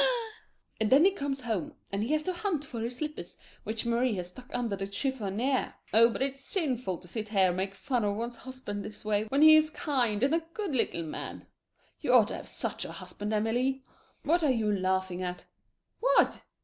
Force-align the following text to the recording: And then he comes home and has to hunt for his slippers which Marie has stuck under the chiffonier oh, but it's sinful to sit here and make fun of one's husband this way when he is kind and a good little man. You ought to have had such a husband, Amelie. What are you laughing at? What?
And 0.79 0.89
then 0.91 1.05
he 1.05 1.11
comes 1.11 1.41
home 1.41 1.75
and 1.91 2.09
has 2.09 2.23
to 2.23 2.33
hunt 2.33 2.65
for 2.65 2.79
his 2.79 2.95
slippers 2.97 3.37
which 3.65 3.85
Marie 3.85 4.15
has 4.15 4.29
stuck 4.29 4.49
under 4.51 4.75
the 4.75 4.87
chiffonier 4.87 5.75
oh, 5.93 6.09
but 6.09 6.23
it's 6.23 6.43
sinful 6.43 6.97
to 6.97 7.07
sit 7.07 7.29
here 7.29 7.49
and 7.49 7.57
make 7.57 7.75
fun 7.75 8.03
of 8.03 8.15
one's 8.15 8.37
husband 8.37 8.83
this 8.83 9.05
way 9.05 9.25
when 9.25 9.43
he 9.43 9.55
is 9.55 9.69
kind 9.69 10.23
and 10.23 10.33
a 10.33 10.43
good 10.55 10.73
little 10.73 11.03
man. 11.03 11.45
You 11.99 12.13
ought 12.13 12.29
to 12.29 12.33
have 12.37 12.45
had 12.45 12.49
such 12.49 12.83
a 12.83 12.93
husband, 12.93 13.31
Amelie. 13.31 13.83
What 14.23 14.43
are 14.43 14.49
you 14.49 14.71
laughing 14.71 15.21
at? 15.21 15.45
What? 15.99 16.41